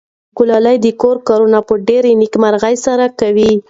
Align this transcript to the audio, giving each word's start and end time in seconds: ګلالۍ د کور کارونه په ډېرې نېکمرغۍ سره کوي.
ګلالۍ 0.37 0.77
د 0.81 0.87
کور 1.01 1.17
کارونه 1.27 1.59
په 1.67 1.73
ډېرې 1.87 2.11
نېکمرغۍ 2.21 2.75
سره 2.85 3.05
کوي. 3.19 3.51